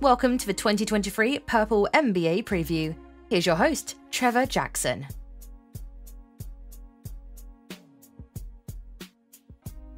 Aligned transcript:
Welcome 0.00 0.38
to 0.38 0.46
the 0.46 0.54
2023 0.54 1.40
Purple 1.40 1.86
NBA 1.92 2.44
preview. 2.44 2.96
Here's 3.28 3.44
your 3.44 3.54
host, 3.54 3.96
Trevor 4.10 4.46
Jackson. 4.46 5.06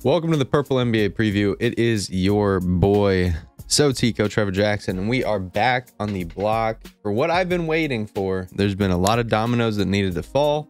Welcome 0.03 0.33
to 0.33 0.37
the 0.37 0.45
Purple 0.45 0.79
NBA 0.79 1.11
preview. 1.11 1.55
It 1.61 1.79
is 1.79 2.11
your 2.11 2.59
boy, 2.59 3.33
Sotico 3.69 4.29
Trevor 4.29 4.51
Jackson, 4.51 4.99
and 4.99 5.09
we 5.09 5.23
are 5.23 5.39
back 5.39 5.91
on 6.01 6.13
the 6.13 6.25
block 6.25 6.83
for 7.01 7.13
what 7.13 7.31
I've 7.31 7.49
been 7.49 7.69
waiting 7.69 8.09
for. 8.09 8.49
There's 8.51 8.75
been 8.75 8.91
a 8.91 8.99
lot 8.99 9.21
of 9.21 9.29
dominoes 9.29 9.77
that 9.77 9.87
needed 9.87 10.17
to 10.17 10.25
fall, 10.25 10.69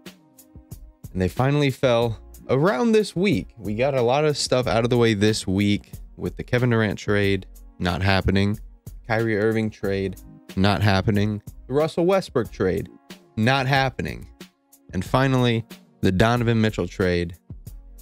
and 1.11 1.23
they 1.23 1.29
finally 1.29 1.71
fell 1.71 2.21
around 2.51 2.93
this 2.93 3.17
week. 3.17 3.55
We 3.57 3.77
got 3.77 3.95
a 3.95 4.03
lot 4.03 4.27
of 4.27 4.37
stuff 4.37 4.67
out 4.67 4.85
of 4.85 4.91
the 4.91 4.99
way 4.99 5.15
this 5.15 5.47
week 5.47 5.91
with 6.19 6.37
the 6.37 6.45
Kevin 6.45 6.69
Durant 6.69 6.99
trade 6.99 7.47
not 7.79 8.03
happening. 8.03 8.59
Kyrie 9.07 9.39
Irving 9.39 9.71
trade, 9.71 10.21
not 10.57 10.83
happening. 10.83 11.43
The 11.67 11.75
Russell 11.75 12.07
Westbrook 12.07 12.51
trade, 12.51 12.89
not 13.37 13.67
happening. 13.67 14.29
And 14.93 15.05
finally, 15.05 15.65
the 16.01 16.13
Donovan 16.13 16.61
Mitchell 16.61 16.89
trade, 16.89 17.37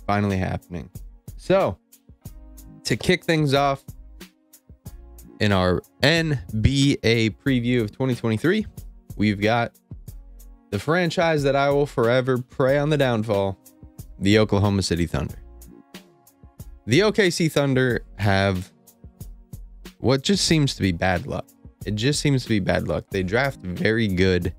finally 0.06 0.36
happening. 0.36 0.90
So, 1.36 1.78
to 2.84 2.96
kick 2.96 3.24
things 3.24 3.54
off 3.54 3.84
in 5.40 5.52
our 5.52 5.80
NBA 6.02 7.36
preview 7.44 7.82
of 7.82 7.92
2023, 7.92 8.66
we've 9.16 9.40
got 9.40 9.72
the 10.70 10.78
franchise 10.78 11.42
that 11.42 11.56
I 11.56 11.70
will 11.70 11.86
forever 11.86 12.38
pray 12.38 12.78
on 12.78 12.90
the 12.90 12.98
downfall 12.98 13.58
the 14.18 14.38
Oklahoma 14.38 14.82
City 14.82 15.06
Thunder. 15.06 15.36
The 16.86 17.00
OKC 17.00 17.50
Thunder 17.50 18.04
have 18.16 18.69
what 20.00 20.22
just 20.22 20.44
seems 20.44 20.74
to 20.74 20.82
be 20.82 20.92
bad 20.92 21.26
luck. 21.26 21.46
It 21.86 21.94
just 21.94 22.20
seems 22.20 22.42
to 22.42 22.48
be 22.48 22.58
bad 22.58 22.88
luck. 22.88 23.04
They 23.10 23.22
draft 23.22 23.60
very 23.60 24.08
good 24.08 24.54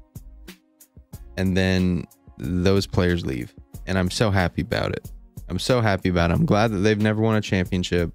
and 1.37 1.55
then 1.55 2.05
those 2.37 2.87
players 2.87 3.25
leave. 3.25 3.53
And 3.87 3.97
I'm 3.97 4.09
so 4.09 4.31
happy 4.31 4.61
about 4.61 4.91
it. 4.93 5.11
I'm 5.49 5.59
so 5.59 5.81
happy 5.81 6.09
about 6.09 6.31
it. 6.31 6.35
I'm 6.35 6.45
glad 6.45 6.71
that 6.71 6.77
they've 6.77 6.99
never 6.99 7.21
won 7.21 7.35
a 7.35 7.41
championship 7.41 8.11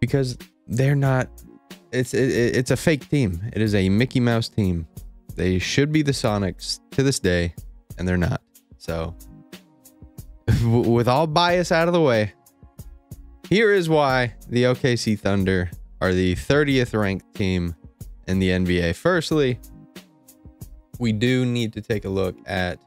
because 0.00 0.36
they're 0.66 0.96
not 0.96 1.28
it's 1.92 2.14
it, 2.14 2.56
it's 2.56 2.70
a 2.70 2.76
fake 2.76 3.08
team. 3.08 3.40
It 3.52 3.62
is 3.62 3.74
a 3.74 3.88
Mickey 3.88 4.20
Mouse 4.20 4.48
team. 4.48 4.86
They 5.36 5.58
should 5.58 5.92
be 5.92 6.02
the 6.02 6.12
Sonics 6.12 6.80
to 6.92 7.02
this 7.02 7.18
day 7.18 7.54
and 7.98 8.06
they're 8.06 8.16
not. 8.16 8.42
So 8.78 9.14
with 10.64 11.08
all 11.08 11.26
bias 11.26 11.72
out 11.72 11.88
of 11.88 11.94
the 11.94 12.00
way, 12.00 12.32
here 13.50 13.72
is 13.72 13.88
why 13.88 14.32
the 14.48 14.62
OKC 14.62 15.18
Thunder 15.18 15.70
are 16.00 16.14
the 16.14 16.36
30th 16.36 16.98
ranked 16.98 17.34
team 17.34 17.74
in 18.28 18.38
the 18.38 18.48
NBA. 18.50 18.94
Firstly, 18.94 19.58
we 21.00 21.12
do 21.12 21.44
need 21.44 21.72
to 21.72 21.80
take 21.80 22.04
a 22.04 22.08
look 22.08 22.36
at 22.46 22.78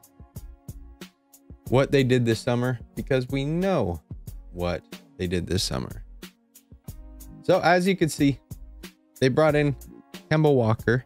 what 1.68 1.92
they 1.92 2.02
did 2.02 2.24
this 2.24 2.40
summer 2.40 2.80
because 2.96 3.28
we 3.28 3.44
know 3.44 4.00
what 4.52 4.82
they 5.18 5.26
did 5.26 5.46
this 5.46 5.62
summer. 5.62 6.02
So, 7.42 7.60
as 7.60 7.86
you 7.86 7.94
can 7.94 8.08
see, 8.08 8.40
they 9.20 9.28
brought 9.28 9.54
in 9.54 9.76
Kemba 10.30 10.52
Walker. 10.52 11.04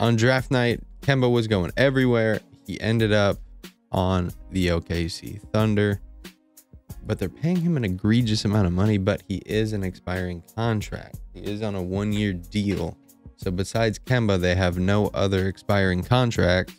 On 0.00 0.16
draft 0.16 0.50
night, 0.50 0.80
Kemba 1.02 1.30
was 1.30 1.46
going 1.46 1.70
everywhere. 1.76 2.40
He 2.66 2.80
ended 2.80 3.12
up 3.12 3.38
on 3.92 4.32
the 4.50 4.68
OKC 4.68 5.40
Thunder 5.52 6.00
but 7.06 7.18
they're 7.18 7.28
paying 7.28 7.56
him 7.56 7.76
an 7.76 7.84
egregious 7.84 8.44
amount 8.44 8.66
of 8.66 8.72
money, 8.72 8.98
but 8.98 9.22
he 9.26 9.36
is 9.46 9.72
an 9.72 9.82
expiring 9.82 10.42
contract. 10.54 11.18
He 11.34 11.40
is 11.40 11.62
on 11.62 11.74
a 11.74 11.82
one 11.82 12.12
year 12.12 12.32
deal. 12.32 12.96
So 13.36 13.50
besides 13.50 13.98
Kemba, 13.98 14.40
they 14.40 14.54
have 14.54 14.78
no 14.78 15.08
other 15.08 15.48
expiring 15.48 16.04
contracts. 16.04 16.74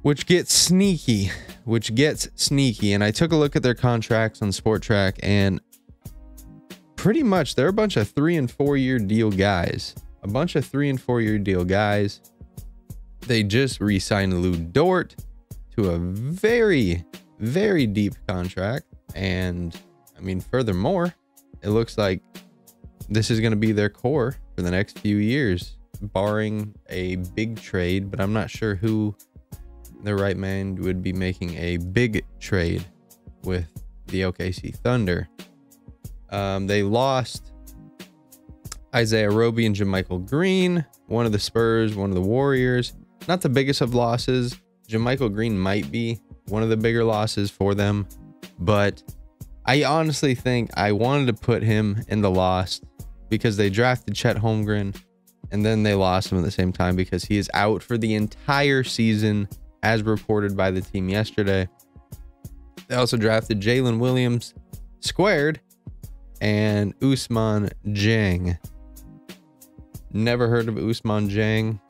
Which 0.00 0.26
gets 0.26 0.52
sneaky, 0.52 1.30
which 1.64 1.94
gets 1.94 2.28
sneaky. 2.34 2.92
And 2.92 3.04
I 3.04 3.10
took 3.10 3.32
a 3.32 3.36
look 3.36 3.54
at 3.54 3.62
their 3.62 3.74
contracts 3.74 4.42
on 4.42 4.48
Spotrac, 4.48 5.18
and 5.22 5.60
pretty 6.96 7.22
much 7.22 7.54
they're 7.54 7.68
a 7.68 7.72
bunch 7.72 7.96
of 7.96 8.08
three 8.08 8.36
and 8.36 8.50
four 8.50 8.76
year 8.76 8.98
deal 8.98 9.30
guys. 9.30 9.94
A 10.22 10.28
bunch 10.28 10.56
of 10.56 10.64
three 10.64 10.88
and 10.88 11.00
four 11.00 11.20
year 11.20 11.38
deal 11.38 11.64
guys. 11.64 12.20
They 13.26 13.42
just 13.42 13.80
re 13.80 13.98
signed 13.98 14.42
Lu 14.42 14.56
Dort 14.56 15.14
to 15.76 15.90
a 15.90 15.98
very 15.98 17.04
very 17.42 17.86
deep 17.86 18.14
contract. 18.26 18.86
And 19.14 19.78
I 20.16 20.20
mean, 20.20 20.40
furthermore, 20.40 21.14
it 21.62 21.70
looks 21.70 21.98
like 21.98 22.22
this 23.08 23.30
is 23.30 23.40
going 23.40 23.50
to 23.50 23.56
be 23.56 23.72
their 23.72 23.90
core 23.90 24.36
for 24.56 24.62
the 24.62 24.70
next 24.70 24.98
few 25.00 25.16
years, 25.16 25.76
barring 26.00 26.74
a 26.88 27.16
big 27.16 27.60
trade. 27.60 28.10
But 28.10 28.20
I'm 28.20 28.32
not 28.32 28.48
sure 28.48 28.74
who 28.74 29.14
the 30.02 30.14
right 30.14 30.36
man 30.36 30.76
would 30.76 31.02
be 31.02 31.12
making 31.12 31.54
a 31.56 31.76
big 31.76 32.24
trade 32.40 32.84
with 33.42 33.66
the 34.06 34.22
OKC 34.22 34.74
Thunder. 34.76 35.28
Um, 36.30 36.66
they 36.66 36.82
lost 36.82 37.52
Isaiah 38.94 39.30
Roby 39.30 39.66
and 39.66 39.74
JaMychal 39.74 40.28
Green, 40.28 40.84
one 41.06 41.26
of 41.26 41.32
the 41.32 41.38
Spurs, 41.38 41.94
one 41.94 42.10
of 42.10 42.14
the 42.14 42.22
Warriors. 42.22 42.94
Not 43.28 43.40
the 43.40 43.48
biggest 43.48 43.80
of 43.80 43.94
losses. 43.94 44.56
JaMychal 44.88 45.32
Green 45.32 45.58
might 45.58 45.90
be 45.90 46.20
one 46.48 46.62
of 46.62 46.68
the 46.68 46.76
bigger 46.76 47.04
losses 47.04 47.50
for 47.50 47.74
them. 47.74 48.06
But 48.58 49.02
I 49.64 49.84
honestly 49.84 50.34
think 50.34 50.70
I 50.76 50.92
wanted 50.92 51.26
to 51.28 51.34
put 51.34 51.62
him 51.62 52.02
in 52.08 52.20
the 52.20 52.30
lost 52.30 52.84
because 53.28 53.56
they 53.56 53.70
drafted 53.70 54.14
Chet 54.14 54.36
Holmgren 54.36 54.94
and 55.50 55.64
then 55.64 55.82
they 55.82 55.94
lost 55.94 56.32
him 56.32 56.38
at 56.38 56.44
the 56.44 56.50
same 56.50 56.72
time 56.72 56.96
because 56.96 57.24
he 57.24 57.36
is 57.36 57.50
out 57.54 57.82
for 57.82 57.98
the 57.98 58.14
entire 58.14 58.82
season, 58.82 59.48
as 59.82 60.02
reported 60.02 60.56
by 60.56 60.70
the 60.70 60.80
team 60.80 61.08
yesterday. 61.08 61.68
They 62.88 62.94
also 62.94 63.16
drafted 63.16 63.60
Jalen 63.60 63.98
Williams 63.98 64.54
squared 65.00 65.60
and 66.40 66.98
Ousmane 67.00 67.72
Dieng. 67.86 68.58
Never 70.12 70.48
heard 70.48 70.68
of 70.68 70.74
Ousmane 70.74 71.30
Dieng. 71.30 71.80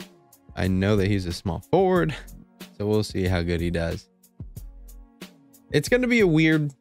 I 0.56 0.68
know 0.68 0.96
that 0.96 1.06
he's 1.06 1.26
a 1.26 1.32
small 1.32 1.60
forward, 1.70 2.14
so 2.76 2.86
we'll 2.86 3.02
see 3.02 3.24
how 3.24 3.42
good 3.42 3.60
he 3.60 3.70
does 3.70 4.08
it's 5.72 5.88
going 5.88 6.02
to 6.02 6.08
be 6.08 6.20
a 6.20 6.26
weird, 6.26 6.72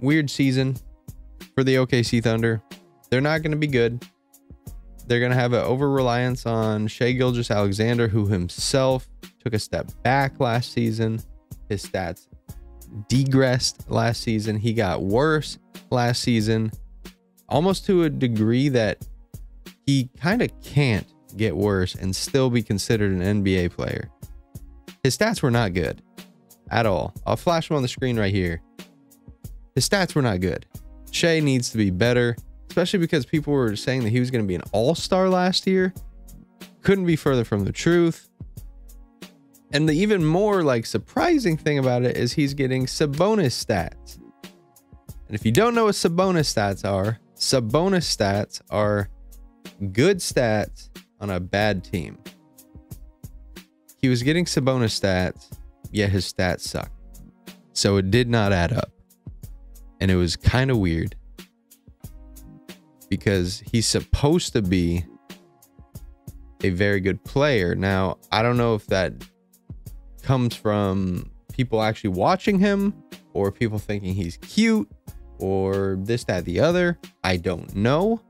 weird 0.00 0.30
season 0.30 0.76
for 1.54 1.62
the 1.62 1.76
OKC 1.76 2.22
Thunder. 2.22 2.62
They're 3.10 3.20
not 3.20 3.42
going 3.42 3.52
to 3.52 3.58
be 3.58 3.66
good. 3.66 4.04
They're 5.06 5.20
going 5.20 5.32
to 5.32 5.36
have 5.36 5.52
an 5.52 5.64
over 5.64 5.90
reliance 5.90 6.46
on 6.46 6.86
Shai 6.86 7.12
Gilgeous-Alexander, 7.12 8.08
who 8.08 8.26
himself 8.26 9.08
took 9.42 9.54
a 9.54 9.58
step 9.58 9.90
back 10.02 10.38
last 10.40 10.72
season. 10.72 11.20
His 11.68 11.84
stats 11.84 12.26
degressed 13.08 13.90
last 13.90 14.22
season. 14.22 14.56
He 14.56 14.72
got 14.72 15.02
worse 15.02 15.58
last 15.90 16.22
season, 16.22 16.72
almost 17.48 17.86
to 17.86 18.04
a 18.04 18.10
degree 18.10 18.68
that 18.70 19.06
he 19.86 20.08
kind 20.20 20.42
of 20.42 20.50
can't 20.62 21.06
get 21.36 21.56
worse 21.56 21.94
and 21.94 22.14
still 22.14 22.50
be 22.50 22.62
considered 22.62 23.12
an 23.12 23.44
NBA 23.44 23.72
player. 23.72 24.10
His 25.02 25.16
stats 25.16 25.42
were 25.42 25.50
not 25.50 25.74
good 25.74 26.02
at 26.70 26.86
all. 26.86 27.14
I'll 27.26 27.36
flash 27.36 27.68
them 27.68 27.76
on 27.76 27.82
the 27.82 27.88
screen 27.88 28.18
right 28.18 28.32
here. 28.32 28.60
His 29.74 29.88
stats 29.88 30.14
were 30.14 30.22
not 30.22 30.40
good. 30.40 30.66
Shai 31.10 31.40
needs 31.40 31.70
to 31.70 31.78
be 31.78 31.90
better, 31.90 32.36
especially 32.68 32.98
because 32.98 33.26
people 33.26 33.52
were 33.52 33.76
saying 33.76 34.04
that 34.04 34.10
he 34.10 34.20
was 34.20 34.30
going 34.30 34.44
to 34.44 34.48
be 34.48 34.54
an 34.54 34.62
all 34.72 34.94
star 34.94 35.28
last 35.28 35.66
year. 35.66 35.92
Couldn't 36.82 37.06
be 37.06 37.16
further 37.16 37.44
from 37.44 37.64
the 37.64 37.72
truth. 37.72 38.28
And 39.72 39.88
the 39.88 39.92
even 39.92 40.24
more 40.24 40.62
like 40.62 40.86
surprising 40.86 41.56
thing 41.56 41.78
about 41.78 42.02
it 42.02 42.16
is 42.16 42.32
he's 42.32 42.54
getting 42.54 42.86
Sabonis 42.86 43.64
stats. 43.64 44.18
And 45.28 45.38
if 45.38 45.46
you 45.46 45.52
don't 45.52 45.74
know 45.74 45.84
what 45.84 45.94
Sabonis 45.94 46.52
stats 46.52 46.88
are, 46.88 47.18
Sabonis 47.36 48.16
stats 48.16 48.60
are 48.70 49.08
good 49.92 50.18
stats 50.18 50.90
on 51.20 51.30
a 51.30 51.38
bad 51.38 51.84
team. 51.84 52.18
He 54.02 54.08
was 54.08 54.22
getting 54.22 54.44
Sabonis 54.44 54.98
stats 54.98 55.56
yet 55.90 56.10
his 56.10 56.30
stats 56.32 56.60
suck. 56.60 56.90
So 57.72 57.96
it 57.96 58.10
did 58.10 58.28
not 58.28 58.52
add 58.52 58.72
up. 58.72 58.90
And 60.00 60.10
it 60.10 60.16
was 60.16 60.36
kind 60.36 60.70
of 60.70 60.78
weird 60.78 61.14
because 63.08 63.62
he's 63.70 63.86
supposed 63.86 64.52
to 64.54 64.62
be 64.62 65.04
a 66.62 66.70
very 66.70 67.00
good 67.00 67.22
player. 67.24 67.74
Now, 67.74 68.18
I 68.32 68.42
don't 68.42 68.56
know 68.56 68.74
if 68.74 68.86
that 68.86 69.12
comes 70.22 70.54
from 70.54 71.30
people 71.52 71.82
actually 71.82 72.10
watching 72.10 72.58
him 72.58 72.94
or 73.32 73.50
people 73.52 73.78
thinking 73.78 74.14
he's 74.14 74.36
cute 74.38 74.90
or 75.38 75.96
this, 76.00 76.24
that, 76.24 76.44
the 76.44 76.60
other. 76.60 76.98
I 77.24 77.36
don't 77.36 77.74
know. 77.74 78.20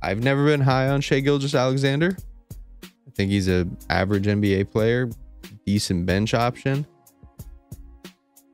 I've 0.00 0.22
never 0.22 0.44
been 0.44 0.60
high 0.60 0.88
on 0.88 1.00
Shai 1.00 1.20
Gilgeous-Alexander. 1.20 2.16
I 2.84 3.10
think 3.14 3.30
he's 3.30 3.48
an 3.48 3.76
average 3.90 4.26
NBA 4.26 4.70
player, 4.70 5.10
decent 5.68 6.06
bench 6.06 6.32
option. 6.32 6.86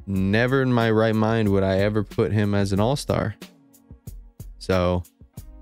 Never 0.04 0.62
in 0.62 0.72
my 0.72 0.90
right 0.90 1.14
mind 1.14 1.48
would 1.48 1.62
I 1.62 1.78
ever 1.78 2.02
put 2.02 2.32
him 2.32 2.56
as 2.56 2.72
an 2.72 2.80
all 2.80 2.96
star. 2.96 3.36
So 4.58 5.04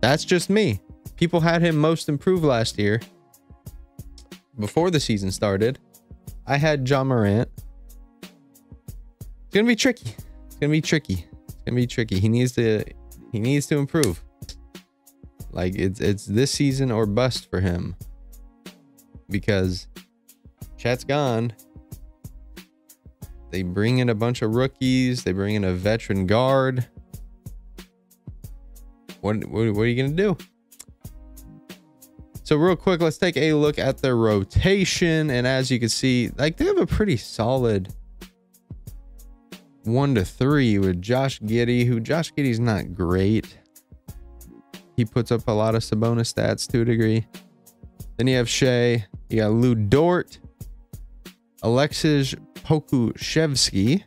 that's 0.01 0.25
just 0.25 0.49
me. 0.49 0.81
People 1.17 1.41
had 1.41 1.61
him 1.61 1.77
most 1.77 2.09
improved 2.09 2.43
last 2.43 2.79
year 2.79 3.03
before 4.59 4.91
the 4.91 4.99
season 4.99 5.31
started. 5.31 5.79
I 6.47 6.57
had 6.57 6.89
Ja 6.89 7.05
Morant. 7.05 7.51
It's 8.23 9.55
gonna 9.55 9.67
be 9.67 9.77
tricky. 9.77 10.15
It's 10.47 10.57
gonna 10.57 10.71
be 10.71 10.81
tricky. 10.81 11.27
It's 11.45 11.55
gonna 11.67 11.77
be 11.77 11.87
tricky. 11.87 12.19
He 12.19 12.31
needs 12.31 12.53
to 12.53 12.83
he 13.31 13.41
needs 13.41 13.67
to 13.67 13.77
improve. 13.77 14.25
Like 15.51 15.75
it's 15.77 16.01
it's 16.01 16.25
this 16.25 16.51
season 16.51 16.91
or 16.91 17.05
bust 17.05 17.51
for 17.51 17.61
him. 17.61 17.95
Because 19.29 19.87
Chet's 20.83 21.05
gone. 21.05 21.53
They 23.51 23.63
bring 23.63 23.99
in 23.99 24.09
a 24.09 24.17
bunch 24.17 24.43
of 24.43 24.57
rookies. 24.57 25.23
They 25.23 25.31
bring 25.31 25.55
in 25.55 25.63
a 25.63 25.73
veteran 25.73 26.27
guard. 26.27 26.89
What, 29.21 29.45
what, 29.45 29.73
what 29.75 29.83
are 29.83 29.87
you 29.87 29.95
going 29.95 30.17
to 30.17 30.23
do? 30.23 30.37
So 32.43 32.57
real 32.57 32.75
quick, 32.75 33.01
let's 33.01 33.17
take 33.17 33.37
a 33.37 33.53
look 33.53 33.79
at 33.79 33.99
their 33.99 34.17
rotation. 34.17 35.31
And 35.31 35.47
as 35.47 35.71
you 35.71 35.79
can 35.79 35.89
see, 35.89 36.33
like 36.37 36.57
they 36.57 36.65
have 36.65 36.79
a 36.79 36.87
pretty 36.87 37.17
solid 37.17 37.95
one 39.85 40.17
to 40.17 40.25
three 40.25 40.81
with 40.81 41.01
Josh 41.01 41.39
Giddey, 41.43 41.87
who 41.87 42.01
Josh 42.01 42.33
Giddey's 42.35 42.59
not 42.59 42.93
great. 42.93 43.57
He 44.97 45.05
puts 45.05 45.31
up 45.31 45.47
a 45.47 45.53
lot 45.53 45.77
of 45.77 45.83
Sabonis 45.83 46.35
stats 46.35 46.69
to 46.73 46.81
a 46.81 46.85
degree. 46.85 47.25
Then 48.17 48.27
you 48.27 48.37
have 48.37 48.49
Shai. 48.49 49.07
You 49.29 49.37
got 49.39 49.53
Lu 49.53 49.77
Dort, 49.77 50.39
Alexis 51.63 52.35
Pokusevski, 52.55 54.03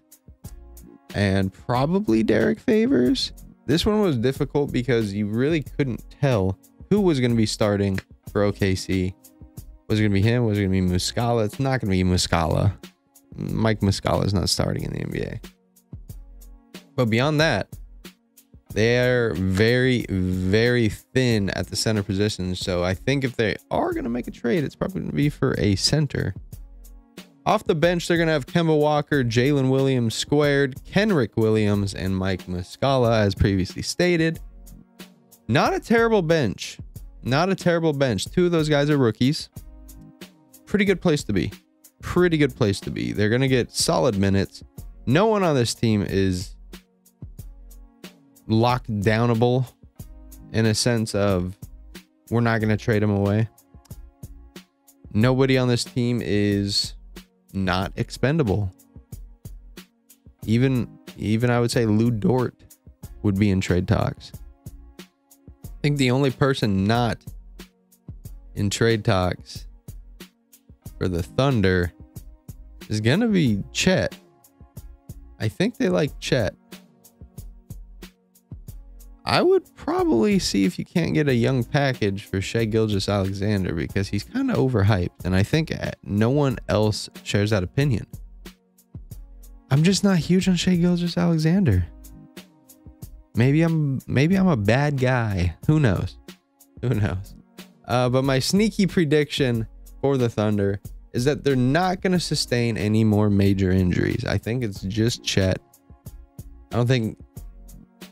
and 1.14 1.54
probably 1.54 2.24
Derrick 2.24 2.60
Favors. 2.60 3.32
This 3.66 3.86
one 3.86 4.02
was 4.02 4.18
difficult 4.18 4.72
because 4.72 5.14
you 5.14 5.28
really 5.28 5.64
couldn't 5.64 6.04
tell 6.22 6.60
who 6.90 7.02
was 7.02 7.20
going 7.20 7.32
to 7.32 7.38
be 7.38 7.46
starting 7.46 8.00
for 8.32 8.52
OKC. 8.52 9.14
Was 9.88 10.00
it 10.00 10.04
going 10.04 10.12
to 10.12 10.22
be 10.22 10.22
him? 10.22 10.46
Was 10.46 10.58
it 10.58 10.68
going 10.68 10.88
to 10.88 10.90
be 10.90 10.96
Muscala? 10.96 11.46
It's 11.46 11.60
not 11.60 11.82
going 11.82 11.92
to 11.92 12.04
be 12.04 12.04
Muscala. 12.04 12.74
Mike 13.36 13.82
Muscala 13.82 14.26
is 14.26 14.34
not 14.34 14.50
starting 14.50 14.84
in 14.84 14.94
the 14.94 15.00
NBA. 15.00 15.46
But 16.96 17.10
beyond 17.10 17.40
that, 17.42 17.68
they're 18.72 19.34
very, 19.34 20.06
very 20.10 20.90
thin 20.90 21.50
at 21.52 21.68
the 21.68 21.76
center 21.76 22.04
position. 22.04 22.56
So 22.56 22.84
I 22.84 22.94
think 22.94 23.24
if 23.24 23.36
they 23.36 23.56
are 23.72 23.94
going 23.94 24.04
to 24.04 24.10
make 24.10 24.28
a 24.28 24.32
trade, 24.32 24.64
it's 24.64 24.76
probably 24.76 25.02
going 25.02 25.12
to 25.12 25.16
be 25.16 25.30
for 25.30 25.56
a 25.58 25.76
center. 25.76 26.36
Off 27.46 27.64
the 27.64 27.76
bench, 27.76 28.08
they're 28.08 28.18
going 28.18 28.28
to 28.28 28.34
have 28.34 28.48
Kemba 28.48 28.78
Walker, 28.78 29.24
Jalen 29.24 29.70
Williams 29.70 30.16
squared, 30.16 30.78
Kenrich 30.84 31.36
Williams, 31.38 31.94
and 31.94 32.18
Mike 32.18 32.48
Muscala, 32.48 33.22
as 33.22 33.36
previously 33.36 33.84
stated. 33.84 34.40
Not 35.48 35.74
a 35.76 35.80
terrible 35.80 36.24
bench. 36.24 36.80
Not 37.22 37.50
a 37.50 37.56
terrible 37.56 37.94
bench. 37.94 38.26
Two 38.26 38.48
of 38.48 38.52
those 38.52 38.68
guys 38.68 38.90
are 38.90 38.98
rookies. 38.98 39.50
Pretty 40.66 40.86
good 40.86 41.02
place 41.02 41.24
to 41.26 41.34
be. 41.34 41.52
Pretty 42.02 42.38
good 42.38 42.56
place 42.56 42.80
to 42.80 42.90
be. 42.90 43.12
They're 43.14 43.30
going 43.30 43.42
to 43.42 43.48
get 43.48 43.72
solid 43.72 44.18
minutes. 44.18 44.64
No 45.06 45.28
one 45.28 45.44
on 45.44 45.54
this 45.56 45.76
team 45.76 46.02
is 46.02 46.56
locked 48.48 48.90
downable 49.02 49.72
in 50.52 50.66
a 50.66 50.74
sense 50.74 51.14
of 51.14 51.56
we're 52.32 52.42
not 52.42 52.60
going 52.60 52.76
to 52.76 52.84
trade 52.84 53.04
him 53.04 53.12
away. 53.12 53.50
Nobody 55.14 55.60
on 55.60 55.68
this 55.68 55.84
team 55.84 56.22
is 56.24 56.95
not 57.56 57.92
expendable. 57.96 58.72
Even 60.46 60.88
even 61.18 61.50
I 61.50 61.60
would 61.60 61.72
say 61.72 61.86
Lu 61.86 62.12
Dort 62.12 62.56
would 63.24 63.40
be 63.40 63.50
in 63.50 63.62
trade 63.62 63.88
talks. 63.88 64.32
I 65.00 65.78
think 65.82 65.98
the 65.98 66.12
only 66.12 66.32
person 66.32 66.86
not 66.86 67.18
in 68.56 68.70
trade 68.70 69.04
talks 69.04 69.68
for 70.98 71.08
the 71.08 71.24
Thunder 71.24 71.94
is 72.90 73.02
gonna 73.02 73.28
be 73.28 73.64
Chet. 73.72 74.16
I 75.40 75.48
think 75.48 75.78
they 75.78 75.90
like 75.90 76.20
Chet. 76.20 76.56
I 79.28 79.42
would 79.42 79.76
probably 79.76 80.38
see 80.38 80.66
if 80.66 80.78
you 80.78 80.86
can't 80.86 81.16
get 81.16 81.28
a 81.28 81.34
young 81.34 81.64
package 81.64 82.26
for 82.26 82.42
Shai 82.42 82.66
Gilgeous-Alexander 82.66 83.74
because 83.74 84.08
he's 84.08 84.24
kind 84.24 84.52
of 84.52 84.58
overhyped. 84.58 85.26
And 85.26 85.36
I 85.36 85.42
think 85.42 85.74
uh, 85.74 85.92
no 86.04 86.30
one 86.30 86.60
else 86.70 87.10
shares 87.24 87.50
that 87.50 87.64
opinion. 87.64 88.06
I'm 89.72 89.82
just 89.82 90.04
not 90.04 90.20
huge 90.20 90.48
on 90.48 90.56
Shai 90.56 90.76
Gilgeous-Alexander. 90.76 91.88
Maybe 93.36 93.64
I'm 93.64 94.00
maybe 94.08 94.36
I'm 94.36 94.48
a 94.48 94.56
bad 94.56 95.00
guy. 95.00 95.56
Who 95.66 95.80
knows? 95.80 96.18
Who 96.82 96.90
knows? 96.90 97.36
Uh, 97.88 98.10
but 98.10 98.24
my 98.24 98.40
sneaky 98.40 98.86
prediction 98.86 99.68
for 100.02 100.18
the 100.18 100.30
Thunder 100.30 100.80
is 101.14 101.26
that 101.26 101.44
they're 101.44 101.56
not 101.56 102.02
going 102.02 102.14
to 102.14 102.20
sustain 102.20 102.78
any 102.78 103.04
more 103.04 103.30
major 103.30 103.72
injuries. 103.72 104.24
I 104.24 104.38
think 104.38 104.64
it's 104.64 104.82
just 104.82 105.24
Chet. 105.24 105.60
I 106.72 106.78
don't 106.78 106.88
think 106.88 107.18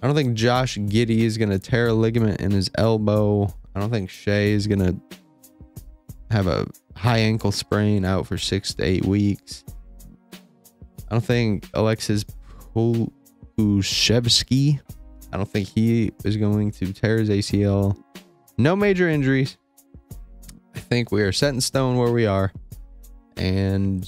I 0.03 0.07
don't 0.07 0.17
think 0.17 0.33
Josh 0.33 0.77
Giddey 0.77 1.19
is 1.19 1.38
going 1.38 1.51
to 1.51 1.57
tear 1.57 1.88
a 1.88 1.94
ligament 1.94 2.41
in 2.41 2.51
his 2.51 2.69
elbow. 2.75 3.45
I 3.73 3.79
don't 3.79 3.89
think 3.89 4.09
Shai 4.09 4.47
is 4.47 4.67
going 4.67 4.79
to 4.79 5.00
have 6.29 6.45
a 6.45 6.67
high 6.94 7.19
ankle 7.19 7.53
sprain 7.53 8.03
out 8.03 8.27
for 8.27 8.38
six 8.38 8.73
to 8.73 8.83
eight 8.83 9.05
weeks. 9.05 9.63
I 10.33 11.15
don't 11.15 11.23
think 11.23 11.69
Alexis 11.73 12.25
Pokusevski, 12.75 14.81
I 15.31 15.38
don't 15.38 15.50
think 15.50 15.69
he 15.69 16.11
is 16.25 16.35
going 16.35 16.71
to 16.71 16.91
tear 16.91 17.19
his 17.19 17.29
ACL. 17.29 17.97
No 18.57 18.75
major 18.75 19.07
injuries. 19.07 19.55
I 20.75 20.79
think 20.79 21.13
we 21.13 21.21
are 21.21 21.31
set 21.31 21.53
in 21.53 21.61
stone 21.61 21.95
where 21.95 22.11
we 22.11 22.25
are. 22.25 22.51
And 23.38 24.05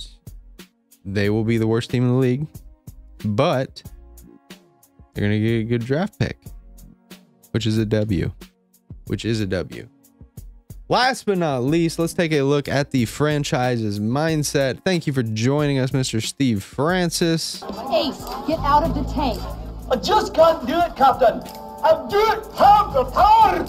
they 1.05 1.29
will 1.29 1.45
be 1.45 1.57
the 1.57 1.67
worst 1.67 1.89
team 1.89 2.03
in 2.03 2.09
the 2.09 2.15
league. 2.15 2.47
But 3.23 3.81
they're 5.15 5.29
going 5.29 5.41
to 5.41 5.47
get 5.47 5.61
a 5.61 5.63
good 5.63 5.85
draft 5.85 6.19
pick, 6.19 6.37
which 7.51 7.65
is 7.65 7.77
a 7.77 7.85
W, 7.85 8.31
which 9.07 9.23
is 9.23 9.39
a 9.39 9.47
W. 9.47 9.87
Last 10.87 11.25
but 11.25 11.37
not 11.37 11.63
least, 11.63 11.97
let's 11.97 12.13
take 12.13 12.31
a 12.33 12.43
look 12.43 12.67
at 12.67 12.91
the 12.91 13.05
franchise's 13.05 13.99
mindset. 13.99 14.83
Thank 14.83 15.07
you 15.07 15.13
for 15.13 15.23
joining 15.23 15.79
us, 15.79 15.91
Mr. 15.91 16.21
Steve 16.21 16.63
Francis. 16.63 17.63
Ace, 17.91 18.23
get 18.45 18.59
out 18.59 18.83
of 18.83 18.93
the 18.93 19.03
tank. 19.11 19.41
I 19.89 19.95
just 19.95 20.35
can't 20.35 20.67
do 20.67 20.73
it, 20.77 20.95
Captain. 20.95 21.41
I 21.83 22.07
do 22.09 22.19
it 22.19 22.45
have 22.57 22.93
the 22.93 23.03
time. 23.11 23.65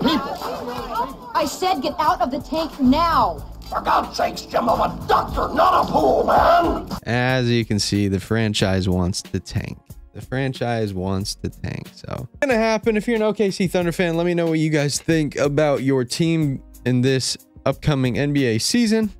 People, 0.00 1.30
I 1.34 1.44
said 1.46 1.80
get 1.80 1.94
out 1.98 2.20
of 2.20 2.30
the 2.30 2.40
tank 2.40 2.78
now. 2.78 3.49
For 3.70 3.80
God's 3.80 4.16
sakes, 4.16 4.42
Jim, 4.42 4.68
I'm 4.68 4.80
a 4.80 5.06
doctor, 5.06 5.54
not 5.54 5.88
a 5.88 5.92
pool 5.92 6.24
man. 6.24 6.88
As 7.04 7.48
you 7.48 7.64
can 7.64 7.78
see, 7.78 8.08
the 8.08 8.18
franchise 8.18 8.88
wants 8.88 9.22
to 9.22 9.38
tank. 9.38 9.78
The 10.12 10.20
franchise 10.20 10.92
wants 10.92 11.36
to 11.36 11.50
tank. 11.50 11.88
So, 11.94 12.28
it's 12.32 12.40
gonna 12.40 12.58
happen. 12.58 12.96
If 12.96 13.06
you're 13.06 13.14
an 13.14 13.22
OKC 13.22 13.70
Thunder 13.70 13.92
fan, 13.92 14.16
let 14.16 14.26
me 14.26 14.34
know 14.34 14.46
what 14.46 14.58
you 14.58 14.70
guys 14.70 15.00
think 15.00 15.36
about 15.36 15.84
your 15.84 16.04
team 16.04 16.60
in 16.84 17.00
this 17.00 17.36
upcoming 17.64 18.14
NBA 18.16 18.60
season. 18.60 19.12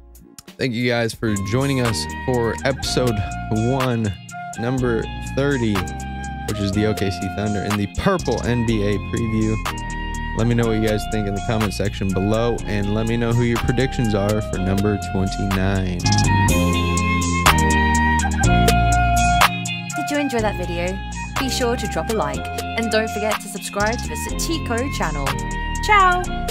Thank 0.58 0.74
you 0.74 0.88
guys 0.88 1.14
for 1.14 1.32
joining 1.52 1.80
us 1.82 1.96
for 2.26 2.56
episode 2.64 3.14
one, 3.52 4.12
number 4.58 5.04
30, 5.36 5.74
which 6.48 6.58
is 6.58 6.72
the 6.72 6.86
OKC 6.86 7.36
Thunder 7.36 7.60
in 7.60 7.76
the 7.78 7.86
purple 7.98 8.38
NBA 8.38 8.98
preview. 9.12 9.79
Let 10.36 10.46
me 10.46 10.54
know 10.54 10.68
what 10.68 10.78
you 10.80 10.86
guys 10.86 11.02
think 11.10 11.26
in 11.26 11.34
the 11.34 11.42
comment 11.46 11.74
section 11.74 12.08
below 12.08 12.56
and 12.64 12.94
let 12.94 13.06
me 13.06 13.16
know 13.16 13.32
who 13.32 13.42
your 13.42 13.58
predictions 13.58 14.14
are 14.14 14.40
for 14.40 14.58
number 14.58 14.98
29. 15.12 15.98
Did 19.96 20.10
you 20.10 20.18
enjoy 20.18 20.40
that 20.40 20.56
video? 20.56 20.98
Be 21.38 21.48
sure 21.48 21.76
to 21.76 21.86
drop 21.88 22.10
a 22.10 22.14
like 22.14 22.46
and 22.62 22.90
don't 22.90 23.10
forget 23.10 23.40
to 23.40 23.48
subscribe 23.48 23.98
to 23.98 24.08
the 24.08 24.14
Satiko 24.28 24.78
channel. 24.96 25.26
Ciao! 25.84 26.49